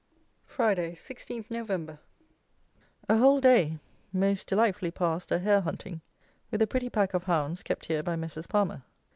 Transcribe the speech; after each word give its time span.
Friday, 0.45 0.95
16 0.95 1.45
Nov. 1.51 1.69
A 3.07 3.17
whole 3.17 3.39
day 3.39 3.77
most 4.11 4.47
delightfully 4.47 4.89
passed 4.89 5.31
a 5.31 5.37
hare 5.37 5.61
hunting, 5.61 6.01
with 6.49 6.59
a 6.63 6.65
pretty 6.65 6.89
pack 6.89 7.13
of 7.13 7.25
hounds 7.25 7.61
kept 7.61 7.85
here 7.85 8.01
by 8.01 8.15
Messrs. 8.15 8.47
Palmer. 8.47 8.81